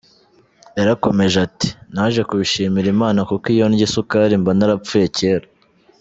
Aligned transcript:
Yarakomeje 0.77 1.37
ati 1.47 1.69
“Naje 1.93 2.21
kubishimira 2.29 2.87
Imana 2.95 3.19
kuko 3.29 3.45
iyo 3.53 3.65
ndya 3.69 3.83
isukari 3.87 4.33
mba 4.41 4.51
narapfuye 4.57 5.07
kera. 5.17 5.47